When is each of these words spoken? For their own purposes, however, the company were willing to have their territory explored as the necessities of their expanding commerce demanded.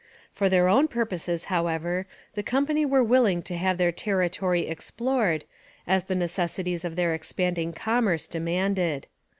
For 0.33 0.49
their 0.49 0.67
own 0.67 0.87
purposes, 0.87 1.43
however, 1.43 2.07
the 2.33 2.41
company 2.41 2.87
were 2.87 3.03
willing 3.03 3.43
to 3.43 3.55
have 3.55 3.77
their 3.77 3.91
territory 3.91 4.61
explored 4.67 5.45
as 5.85 6.05
the 6.05 6.15
necessities 6.15 6.83
of 6.83 6.95
their 6.95 7.13
expanding 7.13 7.71
commerce 7.71 8.25
demanded. 8.25 9.05